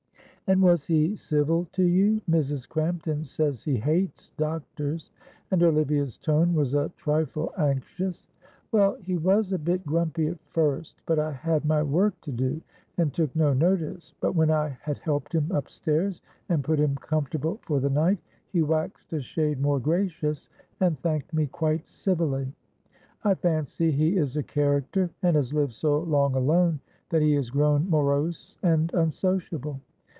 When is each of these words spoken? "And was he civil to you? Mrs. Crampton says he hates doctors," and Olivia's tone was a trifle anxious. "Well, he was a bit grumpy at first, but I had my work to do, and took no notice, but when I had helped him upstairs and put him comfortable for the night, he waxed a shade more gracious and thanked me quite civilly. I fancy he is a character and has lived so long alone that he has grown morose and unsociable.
"And 0.47 0.61
was 0.61 0.85
he 0.85 1.15
civil 1.15 1.63
to 1.71 1.83
you? 1.85 2.19
Mrs. 2.29 2.67
Crampton 2.67 3.23
says 3.23 3.63
he 3.63 3.77
hates 3.77 4.31
doctors," 4.35 5.09
and 5.49 5.63
Olivia's 5.63 6.17
tone 6.17 6.53
was 6.53 6.73
a 6.73 6.89
trifle 6.97 7.53
anxious. 7.57 8.27
"Well, 8.73 8.95
he 8.95 9.15
was 9.15 9.53
a 9.53 9.57
bit 9.57 9.85
grumpy 9.85 10.27
at 10.27 10.41
first, 10.49 10.97
but 11.05 11.19
I 11.19 11.31
had 11.31 11.63
my 11.63 11.81
work 11.81 12.19
to 12.23 12.33
do, 12.33 12.61
and 12.97 13.13
took 13.13 13.33
no 13.33 13.53
notice, 13.53 14.13
but 14.19 14.33
when 14.35 14.51
I 14.51 14.77
had 14.81 14.97
helped 14.97 15.33
him 15.33 15.49
upstairs 15.51 16.21
and 16.49 16.65
put 16.65 16.79
him 16.81 16.97
comfortable 16.97 17.59
for 17.61 17.79
the 17.79 17.89
night, 17.89 18.19
he 18.51 18.61
waxed 18.61 19.13
a 19.13 19.21
shade 19.21 19.61
more 19.61 19.79
gracious 19.79 20.49
and 20.81 20.99
thanked 20.99 21.33
me 21.33 21.47
quite 21.47 21.87
civilly. 21.87 22.51
I 23.23 23.35
fancy 23.35 23.89
he 23.89 24.17
is 24.17 24.35
a 24.35 24.43
character 24.43 25.11
and 25.23 25.37
has 25.37 25.53
lived 25.53 25.75
so 25.75 25.99
long 25.99 26.35
alone 26.35 26.81
that 27.09 27.21
he 27.21 27.35
has 27.35 27.49
grown 27.49 27.89
morose 27.89 28.57
and 28.61 28.93
unsociable. 28.93 29.79